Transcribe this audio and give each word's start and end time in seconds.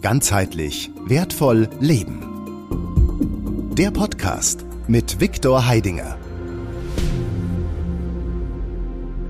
Ganzheitlich 0.00 0.92
wertvoll 1.06 1.68
leben. 1.80 2.22
Der 3.76 3.90
Podcast 3.90 4.64
mit 4.86 5.20
Viktor 5.20 5.66
Heidinger. 5.66 6.16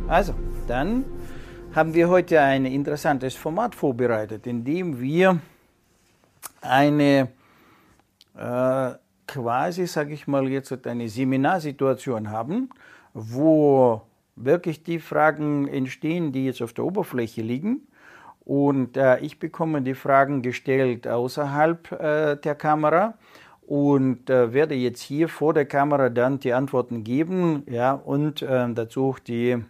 Also, 0.08 0.34
dann 0.66 1.06
haben 1.74 1.94
wir 1.94 2.10
heute 2.10 2.42
ein 2.42 2.66
interessantes 2.66 3.34
Format 3.34 3.74
vorbereitet, 3.74 4.46
in 4.46 4.62
dem 4.62 5.00
wir 5.00 5.40
eine 6.60 7.28
äh, 8.36 8.90
quasi, 9.26 9.86
sage 9.86 10.12
ich 10.12 10.26
mal, 10.26 10.46
jetzt 10.48 10.86
eine 10.86 11.08
Seminarsituation 11.08 12.30
haben, 12.30 12.68
wo 13.14 14.02
wirklich 14.36 14.82
die 14.82 14.98
Fragen 14.98 15.66
entstehen, 15.66 16.30
die 16.30 16.44
jetzt 16.44 16.60
auf 16.60 16.74
der 16.74 16.84
Oberfläche 16.84 17.40
liegen 17.40 17.87
und 18.48 18.96
äh, 18.96 19.18
ich 19.18 19.38
bekomme 19.38 19.82
die 19.82 19.94
Fragen 19.94 20.40
gestellt 20.40 21.06
außerhalb 21.06 21.92
äh, 21.92 22.36
der 22.36 22.54
Kamera 22.54 23.12
und 23.66 24.30
äh, 24.30 24.54
werde 24.54 24.74
jetzt 24.74 25.02
hier 25.02 25.28
vor 25.28 25.52
der 25.52 25.66
Kamera 25.66 26.08
dann 26.08 26.40
die 26.40 26.54
Antworten 26.54 27.04
geben 27.04 27.64
ja, 27.68 27.92
und 27.92 28.40
äh, 28.40 28.72
dazu 28.72 29.10
auch 29.10 29.18
die 29.18 29.62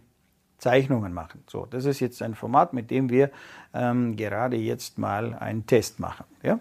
Zeichnungen 0.59 1.13
machen. 1.13 1.43
So, 1.49 1.67
das 1.69 1.87
ist 1.87 1.99
jetzt 1.99 2.23
ein 2.23 2.37
Format, 2.37 2.73
mit 2.73 2.93
dem 2.93 3.11
wir 3.11 3.33
ähm, 3.75 4.15
gerade 4.15 4.57
jetzt 4.57 4.97
mal 4.97 5.35
einen 5.35 5.67
Test 5.67 5.99
machen. 5.99 6.27
Ja? 6.45 6.61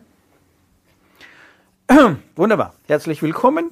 Wunderbar, 2.36 2.74
herzlich 2.88 3.22
willkommen 3.22 3.72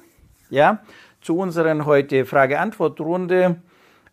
ja, 0.50 0.84
zu 1.20 1.36
unserer 1.36 1.84
heute 1.84 2.24
Frage-Antwort-Runde 2.24 3.56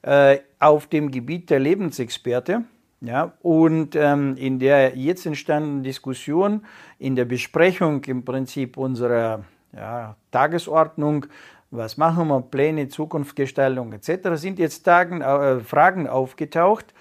äh, 0.02 0.40
auf 0.58 0.88
dem 0.88 1.12
Gebiet 1.12 1.52
der 1.52 1.60
Lebensexperte. 1.60 2.64
Ja, 3.06 3.34
und 3.42 3.98
ähm, 3.98 4.38
in 4.38 4.60
der 4.60 4.98
jetzt 4.98 5.26
entstandenen 5.26 5.84
Diskussion, 5.84 6.66
in 7.00 7.18
der 7.18 7.26
Besprechung 7.26 8.02
im 8.06 8.24
Prinzip 8.24 8.78
unserer 8.78 9.44
ja, 9.76 10.16
Tagesordnung, 10.32 11.26
was 11.70 11.98
machen 11.98 12.30
wir, 12.30 12.40
Pläne, 12.40 12.88
Zukunftsgestaltung 12.88 13.92
etc., 13.92 14.30
sind 14.36 14.58
jetzt 14.58 14.84
Tagen, 14.84 15.20
äh, 15.20 15.60
Fragen 15.60 16.08
aufgetaucht. 16.08 16.94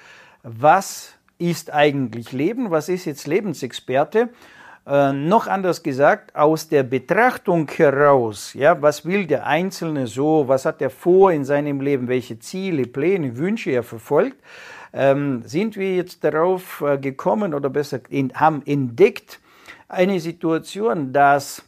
Was 0.43 1.13
ist 1.39 1.73
eigentlich 1.73 2.33
Leben? 2.33 2.73
Was 2.73 2.89
ist 2.89 3.05
jetzt 3.05 3.29
Lebensexperte? 3.29 4.31
Äh, 4.85 5.13
noch 5.13 5.47
anders 5.47 5.85
gesagt, 5.85 6.35
aus 6.35 6.69
der 6.69 6.83
Betrachtung 6.83 7.71
heraus, 7.77 8.55
ja, 8.55 8.83
was 8.83 9.07
will 9.07 9.29
der 9.29 9.47
Einzelne 9.47 10.09
so, 10.09 10.49
was 10.49 10.65
hat 10.65 10.83
er 10.83 10.91
vor 10.91 11.31
in 11.31 11.45
seinem 11.45 11.81
Leben, 11.81 12.09
welche 12.09 12.41
Ziele, 12.41 12.89
Pläne, 12.89 13.37
Wünsche 13.37 13.71
er 13.71 13.85
verfolgt, 13.85 14.39
ähm, 14.93 15.43
sind 15.45 15.77
wir 15.77 15.97
jetzt 15.97 16.23
darauf 16.25 16.81
äh, 16.81 16.99
gekommen 16.99 17.55
oder 17.55 17.71
besser 17.71 18.01
in, 18.09 18.33
haben 18.35 18.63
entdeckt 18.67 19.41
eine 19.89 20.21
Situation, 20.21 21.13
dass 21.13 21.65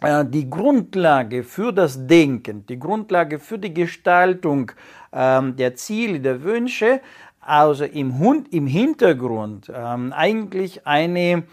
äh, 0.00 0.24
die 0.24 0.48
Grundlage 0.48 1.44
für 1.44 1.72
das 1.72 2.06
Denken, 2.06 2.66
die 2.66 2.78
Grundlage 2.78 3.38
für 3.38 3.58
die 3.58 3.72
Gestaltung 3.72 4.72
ähm, 5.12 5.56
der 5.56 5.74
Ziele, 5.76 6.20
der 6.20 6.42
Wünsche, 6.42 7.00
also 7.40 7.84
im, 7.84 8.18
Hund, 8.18 8.52
im 8.52 8.66
Hintergrund 8.66 9.70
ähm, 9.74 10.12
eigentlich 10.12 10.86
eine 10.86 11.44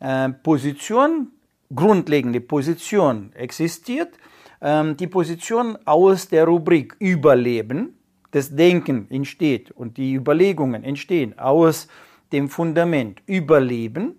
äh, 0.00 0.28
Position, 0.30 1.28
grundlegende 1.74 2.40
Position 2.40 3.32
existiert, 3.34 4.14
ähm, 4.60 4.96
die 4.96 5.06
Position 5.06 5.78
aus 5.84 6.28
der 6.28 6.46
Rubrik 6.46 6.96
Überleben, 6.98 7.96
das 8.34 8.56
Denken 8.56 9.06
entsteht 9.10 9.70
und 9.70 9.96
die 9.96 10.14
Überlegungen 10.14 10.82
entstehen 10.82 11.38
aus 11.38 11.86
dem 12.32 12.48
Fundament 12.48 13.22
Überleben 13.26 14.16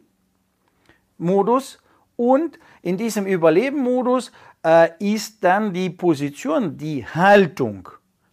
Modus 1.17 1.80
und 2.16 2.57
in 2.81 2.95
diesem 2.95 3.25
Überleben-Modus 3.25 4.31
äh, 4.63 4.89
ist 4.99 5.44
dann 5.44 5.73
die 5.73 5.89
Position, 5.89 6.77
die 6.77 7.05
Haltung, 7.05 7.89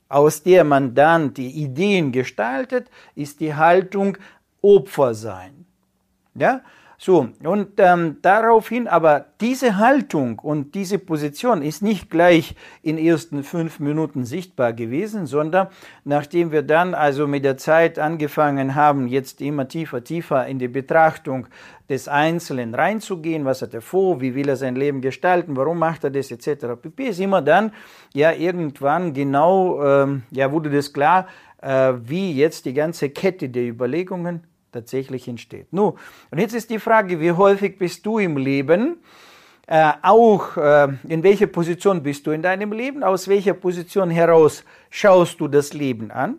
aus 0.08 0.44
der 0.44 0.62
man 0.62 0.94
dann 0.94 1.34
die 1.34 1.50
Ideen 1.50 2.12
gestaltet, 2.12 2.88
ist 3.16 3.40
die 3.40 3.52
Haltung 3.52 4.16
Opfer 4.60 5.14
sein. 5.14 5.66
Ja? 6.36 6.60
So, 7.04 7.30
und 7.42 7.68
ähm, 7.78 8.18
daraufhin 8.22 8.86
aber 8.86 9.26
diese 9.40 9.76
Haltung 9.78 10.38
und 10.38 10.76
diese 10.76 11.00
Position 11.00 11.60
ist 11.60 11.82
nicht 11.82 12.10
gleich 12.10 12.54
in 12.80 12.96
ersten 12.96 13.42
fünf 13.42 13.80
Minuten 13.80 14.24
sichtbar 14.24 14.72
gewesen, 14.72 15.26
sondern 15.26 15.66
nachdem 16.04 16.52
wir 16.52 16.62
dann 16.62 16.94
also 16.94 17.26
mit 17.26 17.44
der 17.44 17.56
Zeit 17.56 17.98
angefangen 17.98 18.76
haben, 18.76 19.08
jetzt 19.08 19.40
immer 19.40 19.66
tiefer, 19.66 20.04
tiefer 20.04 20.46
in 20.46 20.60
die 20.60 20.68
Betrachtung 20.68 21.48
des 21.88 22.06
Einzelnen 22.06 22.72
reinzugehen, 22.72 23.44
was 23.44 23.62
hat 23.62 23.74
er 23.74 23.82
vor, 23.82 24.20
wie 24.20 24.36
will 24.36 24.48
er 24.48 24.56
sein 24.56 24.76
Leben 24.76 25.00
gestalten, 25.00 25.56
warum 25.56 25.80
macht 25.80 26.04
er 26.04 26.10
das, 26.10 26.30
etc. 26.30 26.80
pp. 26.80 27.08
ist 27.08 27.18
immer 27.18 27.42
dann, 27.42 27.72
ja, 28.14 28.30
irgendwann 28.30 29.12
genau, 29.12 29.82
ähm, 29.84 30.22
ja, 30.30 30.52
wurde 30.52 30.70
das 30.70 30.92
klar, 30.92 31.26
äh, 31.62 31.94
wie 32.04 32.32
jetzt 32.32 32.64
die 32.64 32.74
ganze 32.74 33.10
Kette 33.10 33.48
der 33.48 33.64
Überlegungen 33.64 34.46
tatsächlich 34.72 35.28
entsteht. 35.28 35.72
Nun, 35.72 35.94
und 36.30 36.38
jetzt 36.38 36.54
ist 36.54 36.70
die 36.70 36.78
Frage, 36.78 37.20
wie 37.20 37.32
häufig 37.32 37.78
bist 37.78 38.04
du 38.06 38.18
im 38.18 38.36
Leben? 38.36 38.96
Äh, 39.66 39.92
auch 40.02 40.56
äh, 40.56 40.88
in 41.08 41.22
welcher 41.22 41.46
Position 41.46 42.02
bist 42.02 42.26
du 42.26 42.32
in 42.32 42.42
deinem 42.42 42.72
Leben? 42.72 43.04
Aus 43.04 43.28
welcher 43.28 43.54
Position 43.54 44.10
heraus 44.10 44.64
schaust 44.90 45.40
du 45.40 45.48
das 45.48 45.72
Leben 45.72 46.10
an? 46.10 46.38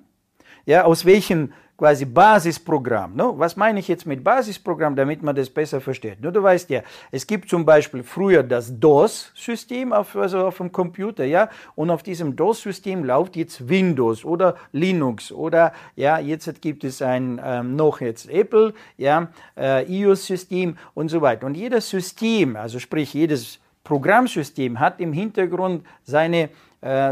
Ja, 0.66 0.84
aus 0.84 1.06
welchem 1.06 1.54
quasi 1.84 2.06
Basisprogramm. 2.06 3.14
Ne? 3.14 3.34
Was 3.36 3.58
meine 3.58 3.78
ich 3.78 3.90
jetzt 3.90 4.06
mit 4.06 4.24
Basisprogramm, 4.24 4.96
damit 4.96 5.22
man 5.22 5.36
das 5.36 5.50
besser 5.50 5.82
versteht? 5.82 6.22
Nur 6.22 6.32
du 6.32 6.42
weißt 6.42 6.70
ja, 6.70 6.82
es 7.12 7.28
gibt 7.28 7.50
zum 7.50 7.66
Beispiel 7.66 8.04
früher 8.04 8.42
das 8.42 8.80
DOS-System 8.80 9.92
auf, 9.92 10.16
also 10.16 10.48
auf 10.48 10.60
dem 10.60 10.72
Computer, 10.72 11.26
ja, 11.26 11.50
und 11.76 11.90
auf 11.90 12.02
diesem 12.02 12.38
DOS-System 12.38 13.04
läuft 13.04 13.36
jetzt 13.36 13.68
Windows 13.68 14.24
oder 14.24 14.56
Linux 14.72 15.30
oder 15.34 15.74
ja, 15.98 16.20
jetzt 16.20 16.62
gibt 16.62 16.86
es 16.86 17.02
ein 17.02 17.42
ähm, 17.44 17.76
noch 17.76 18.00
jetzt 18.00 18.30
Apple, 18.30 18.74
ja, 18.96 19.28
äh, 19.58 19.84
iOS-System 19.84 20.78
und 20.94 21.10
so 21.10 21.22
weiter. 21.22 21.46
Und 21.46 21.58
jedes 21.58 21.90
System, 21.90 22.56
also 22.56 22.80
sprich 22.80 23.14
jedes 23.14 23.60
Programmsystem 23.84 24.80
hat 24.80 25.02
im 25.02 25.12
Hintergrund 25.12 25.84
seine 26.04 26.48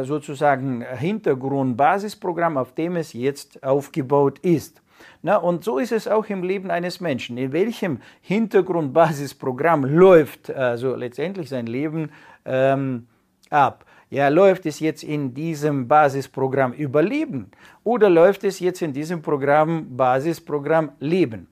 sozusagen 0.04 0.82
Hintergrundbasisprogramm, 0.82 2.58
auf 2.58 2.74
dem 2.74 2.98
es 2.98 3.14
jetzt 3.14 3.64
aufgebaut 3.64 4.40
ist. 4.40 4.82
Na, 5.24 5.38
und 5.38 5.64
so 5.64 5.78
ist 5.78 5.92
es 5.92 6.08
auch 6.08 6.26
im 6.28 6.44
Leben 6.44 6.72
eines 6.72 7.00
Menschen. 7.00 7.38
In 7.38 7.54
welchem 7.54 8.00
Hintergrundbasisprogramm 8.22 9.86
läuft 9.86 10.50
also 10.50 10.96
letztendlich 10.96 11.50
sein 11.50 11.68
Leben 11.68 12.12
ähm, 12.46 13.08
ab? 13.50 13.86
Ja, 14.10 14.28
läuft 14.28 14.66
es 14.66 14.80
jetzt 14.80 15.04
in 15.04 15.34
diesem 15.34 15.88
Basisprogramm 15.88 16.74
Überleben 16.74 17.50
oder 17.84 18.10
läuft 18.10 18.44
es 18.44 18.60
jetzt 18.60 18.82
in 18.82 18.92
diesem 18.92 19.22
Programm 19.22 19.96
Basisprogramm 19.96 20.92
Leben? 21.00 21.48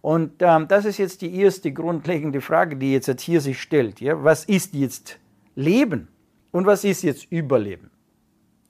Und 0.00 0.34
ähm, 0.40 0.68
das 0.68 0.84
ist 0.84 0.98
jetzt 0.98 1.22
die 1.22 1.40
erste 1.40 1.72
grundlegende 1.72 2.40
Frage, 2.40 2.76
die 2.76 2.92
jetzt 2.92 3.20
hier 3.20 3.40
sich 3.40 3.60
stellt. 3.60 4.00
Ja? 4.00 4.22
Was 4.22 4.44
ist 4.44 4.74
jetzt 4.74 5.18
Leben? 5.56 6.08
Und 6.54 6.66
was 6.66 6.84
ist 6.84 7.02
jetzt 7.02 7.32
Überleben? 7.32 7.90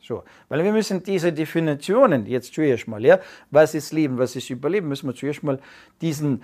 So, 0.01 0.25
weil 0.49 0.65
wir 0.65 0.73
müssen 0.73 1.03
diese 1.03 1.35
Definitionen 1.35 2.25
jetzt 2.25 2.55
zuerst 2.55 2.89
mal, 2.89 3.05
ja, 3.05 3.19
was 3.51 3.75
ist 3.75 3.93
Leben, 3.93 4.17
was 4.17 4.35
ist 4.37 4.49
Überleben, 4.49 4.89
müssen 4.89 5.07
wir 5.07 5.15
zuerst 5.15 5.43
mal 5.43 5.59
diesen 6.01 6.43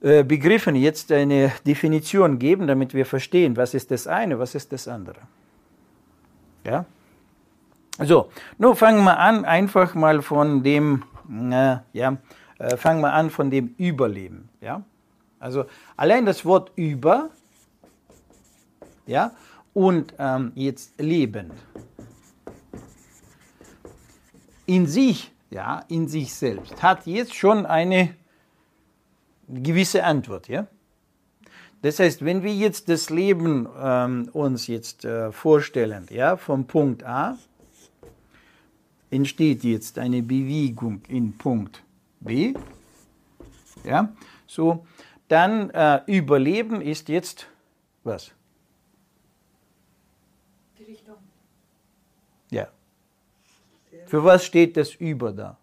äh, 0.00 0.24
Begriffen 0.24 0.76
jetzt 0.76 1.12
eine 1.12 1.52
Definition 1.66 2.38
geben, 2.38 2.66
damit 2.66 2.94
wir 2.94 3.04
verstehen, 3.04 3.54
was 3.58 3.74
ist 3.74 3.90
das 3.90 4.06
eine, 4.06 4.38
was 4.38 4.54
ist 4.54 4.72
das 4.72 4.88
andere. 4.88 5.20
Ja? 6.64 6.86
So, 7.98 8.30
nun 8.56 8.76
fangen 8.76 9.04
wir 9.04 9.18
an, 9.18 9.44
einfach 9.44 9.94
mal 9.94 10.22
von 10.22 10.62
dem, 10.62 11.04
äh, 11.30 11.76
ja, 11.92 12.16
äh, 12.58 12.78
fangen 12.78 13.02
wir 13.02 13.12
an 13.12 13.28
von 13.28 13.50
dem 13.50 13.74
Überleben. 13.76 14.48
Ja? 14.62 14.84
Also 15.38 15.66
allein 15.98 16.24
das 16.24 16.46
Wort 16.46 16.72
über, 16.76 17.28
ja, 19.06 19.32
und 19.74 20.14
ähm, 20.18 20.52
jetzt 20.54 21.00
lebend. 21.00 21.52
In 24.66 24.86
sich, 24.86 25.32
ja, 25.50 25.84
in 25.88 26.08
sich 26.08 26.34
selbst, 26.34 26.82
hat 26.82 27.06
jetzt 27.06 27.34
schon 27.34 27.66
eine 27.66 28.14
gewisse 29.48 30.04
Antwort, 30.04 30.48
ja. 30.48 30.66
Das 31.82 31.98
heißt, 31.98 32.24
wenn 32.24 32.42
wir 32.42 32.54
jetzt 32.54 32.88
das 32.88 33.08
Leben 33.08 33.66
ähm, 33.80 34.28
uns 34.32 34.66
jetzt 34.66 35.04
äh, 35.04 35.32
vorstellen, 35.32 36.06
ja, 36.10 36.36
vom 36.36 36.66
Punkt 36.66 37.04
A 37.04 37.38
entsteht 39.10 39.64
jetzt 39.64 39.98
eine 39.98 40.22
Bewegung 40.22 41.02
in 41.08 41.36
Punkt 41.36 41.82
B, 42.20 42.54
ja, 43.82 44.12
so, 44.46 44.86
dann 45.28 45.70
äh, 45.70 46.02
Überleben 46.06 46.82
ist 46.82 47.08
jetzt 47.08 47.46
was? 48.04 48.32
Ja. 52.50 52.68
Für 54.06 54.24
was 54.24 54.44
steht 54.44 54.76
das 54.76 54.94
Über 54.94 55.32
da? 55.32 55.56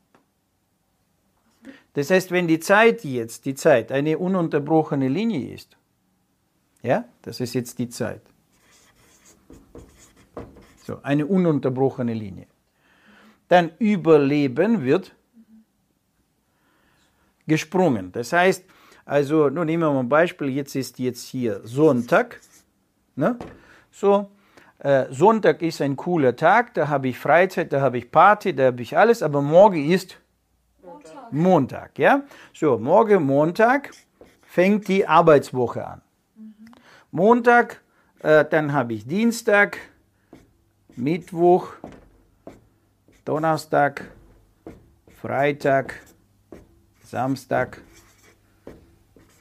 Das 1.94 2.12
heißt, 2.12 2.32
wenn 2.32 2.48
die 2.48 2.60
Zeit 2.60 3.04
jetzt, 3.04 3.46
die 3.46 3.56
Zeit, 3.56 3.92
eine 3.92 4.18
ununterbrochene 4.18 5.08
Linie 5.08 5.54
ist, 5.54 5.76
ja, 6.84 7.06
das 7.24 7.40
ist 7.40 7.54
jetzt 7.56 7.80
die 7.80 7.90
Zeit. 7.90 8.22
So, 10.84 11.00
eine 11.04 11.26
ununterbrochene 11.26 12.14
Linie. 12.14 12.48
Dann 13.48 13.72
Überleben 13.80 14.84
wird 14.84 15.16
gesprungen. 17.48 18.12
Das 18.12 18.32
heißt, 18.32 18.64
also, 19.04 19.50
nun 19.50 19.66
nehmen 19.66 19.84
wir 19.84 19.92
mal 19.92 20.02
ein 20.02 20.10
Beispiel, 20.10 20.50
jetzt 20.50 20.76
ist 20.76 21.00
jetzt 21.00 21.24
hier 21.24 21.62
Sonntag. 21.64 22.40
Ne? 23.16 23.38
So, 23.92 24.30
äh, 24.80 25.06
Sonntag 25.10 25.62
ist 25.62 25.82
ein 25.82 25.96
cooler 25.96 26.36
Tag, 26.36 26.74
da 26.76 26.88
habe 26.88 27.08
ich 27.08 27.18
Freizeit, 27.18 27.74
da 27.74 27.82
habe 27.82 27.98
ich 27.98 28.12
Party, 28.12 28.56
da 28.56 28.66
habe 28.66 28.82
ich 28.82 28.98
alles, 28.98 29.24
aber 29.24 29.42
morgen 29.42 29.90
ist 29.90 30.20
Montag. 30.84 31.34
Montag, 31.34 32.00
ja? 32.00 32.22
So, 32.54 32.78
morgen 32.78 33.24
Montag 33.24 33.92
fängt 34.42 34.88
die 34.88 35.08
Arbeitswoche 35.08 35.86
an. 35.86 36.02
Mhm. 36.36 36.54
Montag, 37.12 37.82
äh, 38.20 38.46
dann 38.46 38.74
habe 38.74 38.94
ich 38.94 39.08
Dienstag, 39.08 39.78
Mittwoch, 40.96 41.74
Donnerstag, 43.26 44.06
Freitag, 45.22 46.00
Samstag, 47.04 47.82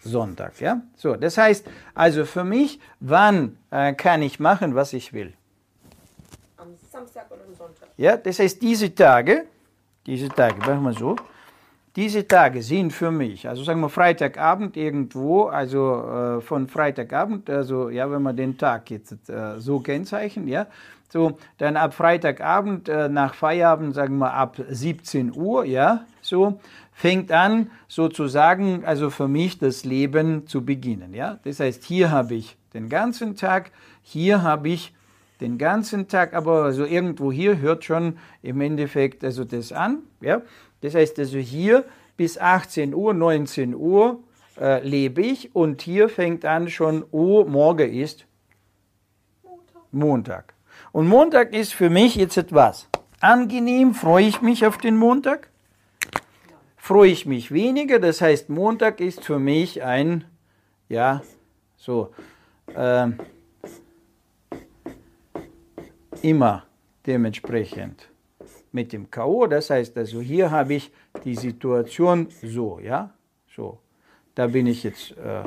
Sonntag. 0.06 0.60
Ja? 0.60 0.82
So, 0.96 1.16
das 1.16 1.38
heißt, 1.38 1.66
also 1.94 2.24
für 2.24 2.44
mich, 2.44 2.80
wann 3.00 3.58
äh, 3.70 3.92
kann 3.94 4.22
ich 4.22 4.40
machen, 4.40 4.74
was 4.74 4.92
ich 4.92 5.12
will? 5.12 5.32
Am 6.56 6.68
Samstag 6.90 7.26
oder 7.30 7.42
am 7.46 7.54
Sonntag. 7.54 7.88
Ja, 7.96 8.16
das 8.16 8.38
heißt, 8.38 8.60
diese 8.60 8.94
Tage, 8.94 9.46
diese 10.06 10.28
Tage, 10.28 10.58
machen 10.58 10.82
wir 10.82 10.92
so, 10.92 11.16
diese 11.96 12.28
Tage 12.28 12.62
sind 12.62 12.92
für 12.92 13.10
mich, 13.10 13.48
also 13.48 13.64
sagen 13.64 13.80
wir 13.80 13.88
Freitagabend 13.88 14.76
irgendwo, 14.76 15.44
also 15.44 16.02
äh, 16.02 16.40
von 16.42 16.68
Freitagabend, 16.68 17.48
also 17.48 17.88
ja, 17.88 18.10
wenn 18.10 18.20
man 18.20 18.36
den 18.36 18.58
Tag 18.58 18.90
jetzt 18.90 19.30
äh, 19.30 19.58
so 19.58 19.80
kennzeichnen, 19.80 20.46
ja, 20.46 20.66
so, 21.08 21.38
dann 21.56 21.76
ab 21.76 21.94
Freitagabend 21.94 22.90
äh, 22.90 23.08
nach 23.08 23.34
Feierabend, 23.34 23.94
sagen 23.94 24.18
wir 24.18 24.34
ab 24.34 24.56
17 24.68 25.34
Uhr, 25.34 25.64
ja, 25.64 26.04
so, 26.26 26.60
fängt 26.92 27.30
an, 27.30 27.70
sozusagen, 27.88 28.84
also 28.84 29.10
für 29.10 29.28
mich 29.28 29.58
das 29.58 29.84
Leben 29.84 30.46
zu 30.46 30.64
beginnen. 30.64 31.14
Ja? 31.14 31.38
Das 31.44 31.60
heißt, 31.60 31.84
hier 31.84 32.10
habe 32.10 32.34
ich 32.34 32.56
den 32.74 32.88
ganzen 32.88 33.36
Tag, 33.36 33.70
hier 34.02 34.42
habe 34.42 34.68
ich 34.68 34.94
den 35.40 35.58
ganzen 35.58 36.08
Tag, 36.08 36.34
aber 36.34 36.64
also 36.64 36.84
irgendwo 36.84 37.30
hier 37.30 37.58
hört 37.58 37.84
schon 37.84 38.18
im 38.42 38.60
Endeffekt 38.60 39.22
also 39.24 39.44
das 39.44 39.72
an. 39.72 39.98
Ja? 40.20 40.42
Das 40.80 40.94
heißt 40.94 41.18
also 41.18 41.38
hier 41.38 41.84
bis 42.16 42.38
18 42.38 42.94
Uhr, 42.94 43.12
19 43.12 43.74
Uhr 43.74 44.20
äh, 44.58 44.86
lebe 44.86 45.20
ich 45.20 45.54
und 45.54 45.82
hier 45.82 46.08
fängt 46.08 46.44
an 46.44 46.68
schon, 46.70 47.04
oh, 47.10 47.44
morgen 47.44 47.92
ist 47.92 48.26
Montag. 49.42 49.92
Montag. 49.92 50.54
Und 50.92 51.08
Montag 51.08 51.52
ist 51.52 51.74
für 51.74 51.90
mich 51.90 52.16
jetzt 52.16 52.38
etwas 52.38 52.88
angenehm, 53.20 53.94
freue 53.94 54.26
ich 54.26 54.40
mich 54.40 54.66
auf 54.66 54.78
den 54.78 54.96
Montag 54.96 55.50
freue 56.86 57.10
ich 57.10 57.26
mich 57.26 57.50
weniger. 57.50 57.98
Das 57.98 58.20
heißt, 58.20 58.48
Montag 58.48 59.00
ist 59.00 59.24
für 59.24 59.40
mich 59.40 59.82
ein, 59.82 60.24
ja, 60.88 61.20
so, 61.76 62.12
äh, 62.76 63.08
immer 66.22 66.64
dementsprechend 67.04 68.08
mit 68.70 68.92
dem 68.92 69.10
K.O. 69.10 69.48
Das 69.48 69.70
heißt 69.70 69.98
also, 69.98 70.20
hier 70.20 70.52
habe 70.52 70.74
ich 70.74 70.92
die 71.24 71.34
Situation 71.34 72.28
so, 72.40 72.78
ja, 72.78 73.12
so. 73.56 73.80
Da 74.36 74.46
bin 74.46 74.68
ich 74.68 74.84
jetzt 74.84 75.10
äh, 75.16 75.42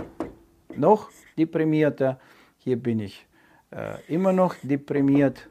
noch 0.76 1.10
deprimierter, 1.38 2.20
hier 2.58 2.76
bin 2.76 3.00
ich 3.00 3.26
äh, 3.72 3.96
immer 4.14 4.34
noch 4.34 4.56
deprimiert, 4.62 5.48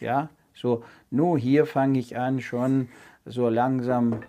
ja, 0.00 0.30
so. 0.52 0.82
Nur 1.10 1.38
hier 1.38 1.64
fange 1.64 2.00
ich 2.00 2.16
an, 2.16 2.40
schon 2.40 2.88
so 3.24 3.48
langsam 3.48 4.24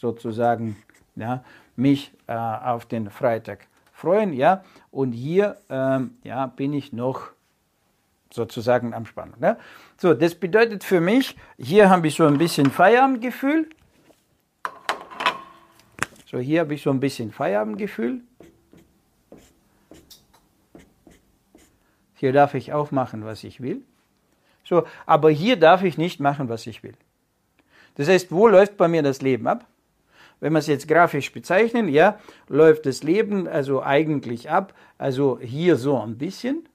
sozusagen 0.00 0.76
ja, 1.16 1.42
mich 1.76 2.12
äh, 2.26 2.34
auf 2.34 2.86
den 2.86 3.10
Freitag 3.10 3.66
freuen. 3.92 4.32
Ja? 4.32 4.64
Und 4.90 5.12
hier 5.12 5.58
ähm, 5.68 6.16
ja, 6.22 6.46
bin 6.46 6.72
ich 6.72 6.92
noch 6.92 7.30
sozusagen 8.30 8.94
am 8.94 9.06
Spannen. 9.06 9.34
Ne? 9.38 9.58
So, 9.96 10.14
das 10.14 10.34
bedeutet 10.34 10.84
für 10.84 11.00
mich, 11.00 11.36
hier 11.58 11.90
habe 11.90 12.08
ich 12.08 12.16
so 12.16 12.26
ein 12.26 12.38
bisschen 12.38 12.70
Feierabendgefühl. 12.70 13.68
So, 16.26 16.38
hier 16.38 16.60
habe 16.60 16.74
ich 16.74 16.82
so 16.82 16.90
ein 16.90 17.00
bisschen 17.00 17.32
Feierabendgefühl. 17.32 18.20
Hier 22.14 22.32
darf 22.32 22.54
ich 22.54 22.72
auch 22.72 22.90
machen, 22.90 23.24
was 23.24 23.44
ich 23.44 23.60
will. 23.60 23.82
So, 24.64 24.84
aber 25.06 25.30
hier 25.30 25.56
darf 25.56 25.82
ich 25.82 25.96
nicht 25.96 26.20
machen, 26.20 26.48
was 26.48 26.66
ich 26.66 26.82
will. 26.82 26.94
Das 27.94 28.08
heißt, 28.08 28.30
wo 28.30 28.46
läuft 28.46 28.76
bei 28.76 28.88
mir 28.88 29.02
das 29.02 29.22
Leben 29.22 29.46
ab? 29.46 29.66
Wenn 30.40 30.52
wir 30.52 30.58
es 30.58 30.66
jetzt 30.66 30.88
grafisch 30.88 31.32
bezeichnen, 31.32 31.88
ja, 31.88 32.18
läuft 32.48 32.86
das 32.86 33.02
Leben 33.02 33.48
also 33.48 33.82
eigentlich 33.82 34.50
ab, 34.50 34.74
also 34.96 35.38
hier 35.40 35.76
so 35.76 35.98
ein 35.98 36.16
bisschen. 36.16 36.68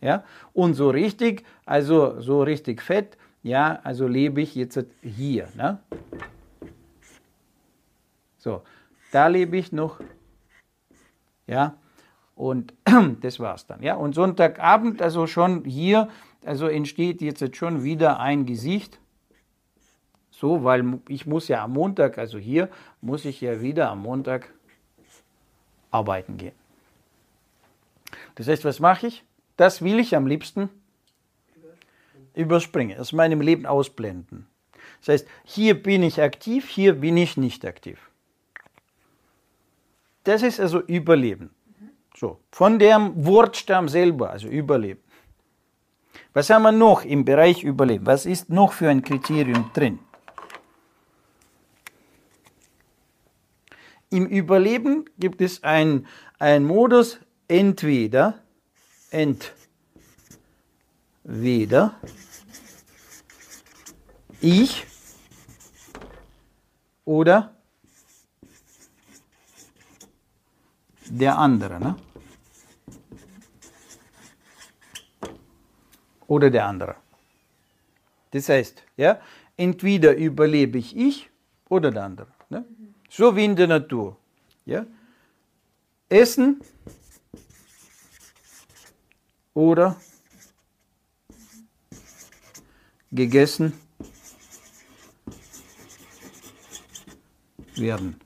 Ja, 0.00 0.24
und 0.52 0.74
so 0.74 0.90
richtig, 0.90 1.44
also 1.66 2.20
so 2.20 2.42
richtig 2.42 2.82
fett, 2.82 3.18
ja, 3.42 3.80
also 3.82 4.06
lebe 4.06 4.40
ich 4.40 4.54
jetzt 4.54 4.78
hier, 5.02 5.48
ne? 5.56 5.80
So, 8.38 8.62
da 9.10 9.26
lebe 9.26 9.56
ich 9.56 9.72
noch, 9.72 10.00
ja, 11.48 11.76
und 12.36 12.72
das 13.22 13.40
war's 13.40 13.66
dann, 13.66 13.82
ja. 13.82 13.96
Und 13.96 14.14
Sonntagabend, 14.14 15.02
also 15.02 15.26
schon 15.26 15.64
hier, 15.64 16.08
also 16.44 16.68
entsteht 16.68 17.20
jetzt 17.20 17.56
schon 17.56 17.82
wieder 17.82 18.20
ein 18.20 18.46
Gesicht, 18.46 19.00
so, 20.38 20.62
weil 20.62 21.00
ich 21.08 21.26
muss 21.26 21.48
ja 21.48 21.64
am 21.64 21.72
Montag, 21.72 22.16
also 22.16 22.38
hier, 22.38 22.68
muss 23.00 23.24
ich 23.24 23.40
ja 23.40 23.60
wieder 23.60 23.90
am 23.90 24.02
Montag 24.02 24.52
arbeiten 25.90 26.36
gehen. 26.36 26.54
Das 28.36 28.46
heißt, 28.46 28.64
was 28.64 28.78
mache 28.78 29.08
ich? 29.08 29.24
Das 29.56 29.82
will 29.82 29.98
ich 29.98 30.14
am 30.14 30.28
liebsten 30.28 30.70
überspringen, 32.34 33.00
aus 33.00 33.12
meinem 33.12 33.40
Leben 33.40 33.66
ausblenden. 33.66 34.46
Das 35.00 35.08
heißt, 35.08 35.28
hier 35.42 35.82
bin 35.82 36.04
ich 36.04 36.22
aktiv, 36.22 36.68
hier 36.68 36.92
bin 36.94 37.16
ich 37.16 37.36
nicht 37.36 37.64
aktiv. 37.64 37.98
Das 40.22 40.44
ist 40.44 40.60
also 40.60 40.80
Überleben. 40.82 41.50
So, 42.16 42.38
von 42.52 42.78
dem 42.78 43.26
Wortstamm 43.26 43.88
selber, 43.88 44.30
also 44.30 44.46
Überleben. 44.46 45.00
Was 46.32 46.48
haben 46.50 46.62
wir 46.62 46.72
noch 46.72 47.04
im 47.04 47.24
Bereich 47.24 47.64
Überleben? 47.64 48.06
Was 48.06 48.24
ist 48.24 48.50
noch 48.50 48.72
für 48.72 48.88
ein 48.88 49.02
Kriterium 49.02 49.70
drin? 49.74 49.98
Im 54.10 54.26
Überleben 54.26 55.04
gibt 55.18 55.40
es 55.40 55.62
einen 55.62 56.06
Modus 56.40 57.20
entweder, 57.46 58.42
entweder 59.10 59.54
ich 64.40 64.86
oder 67.04 67.54
der 71.06 71.38
andere. 71.38 71.80
Ne? 71.80 71.96
Oder 76.26 76.50
der 76.50 76.66
andere. 76.66 76.96
Das 78.30 78.48
heißt, 78.48 78.82
ja, 78.96 79.20
entweder 79.56 80.14
überlebe 80.16 80.78
ich 80.78 80.96
ich 80.96 81.30
oder 81.68 81.90
der 81.90 82.04
andere. 82.04 82.28
Ne? 82.50 82.64
So 83.08 83.34
wie 83.34 83.44
in 83.44 83.56
der 83.56 83.66
Natur. 83.66 84.16
Ja? 84.64 84.86
Essen 86.08 86.60
oder 89.54 89.96
gegessen 93.10 93.72
werden. 97.76 98.20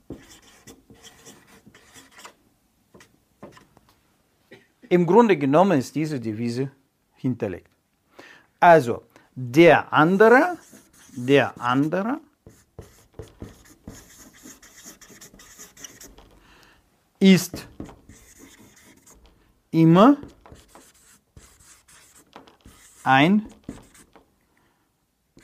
Im 4.89 5.07
Grunde 5.07 5.37
genommen 5.39 5.79
ist 5.79 5.95
diese 5.95 6.21
Devise 6.21 6.71
hinterlegt. 7.15 7.71
Also, 8.61 9.05
der 9.35 9.93
andere, 9.93 10.59
der 11.17 11.59
andere 11.59 12.21
ist 17.23 17.69
immer 19.71 20.17
ein 23.05 23.47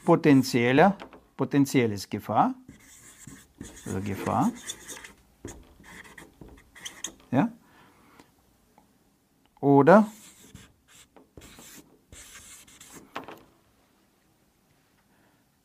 potenzieller 0.05 0.99
Potenzielles 1.37 2.11
Gefahr. 2.11 2.57
Also 3.87 4.01
Gefahr. 4.01 4.51
Ja? 7.31 7.53
Oder 9.61 10.11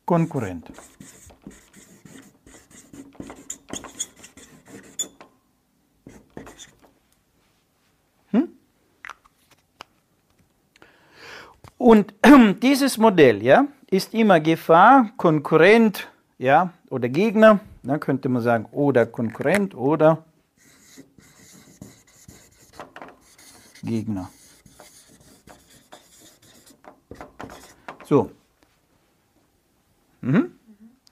Konkurrent. 0.04 0.70
Hm? 8.30 8.48
Und 11.78 12.14
dieses 12.84 12.98
Modell 12.98 13.42
ja, 13.42 13.66
ist 13.90 14.12
immer 14.12 14.40
Gefahr, 14.40 15.10
Konkurrent 15.16 16.06
ja, 16.36 16.74
oder 16.90 17.08
Gegner, 17.08 17.60
dann 17.82 17.98
könnte 17.98 18.28
man 18.28 18.42
sagen, 18.42 18.66
oder 18.72 19.06
Konkurrent 19.06 19.74
oder 19.74 20.22
Gegner. 23.82 24.28
So. 28.04 28.30
Mhm. 30.20 30.58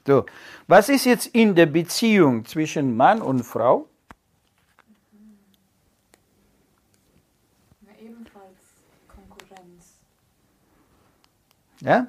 So. 0.05 0.25
Was 0.67 0.89
ist 0.89 1.05
jetzt 1.05 1.25
in 1.27 1.55
der 1.55 1.65
Beziehung 1.65 2.45
zwischen 2.45 2.95
Mann 2.95 3.19
und 3.19 3.41
Frau? 3.43 3.87
Ja, 7.81 7.93
ebenfalls 7.99 8.59
Konkurrenz. 9.07 10.03
Ja? 11.83 12.07